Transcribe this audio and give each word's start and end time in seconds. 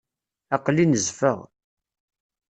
Aql-i 0.55 0.85
nezfeɣ. 0.85 1.39